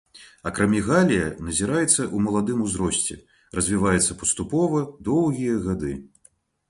[0.51, 3.17] Акрамегалія назіраецца ў маладым узросце,
[3.59, 5.93] развіваецца паступова, доўгія гады.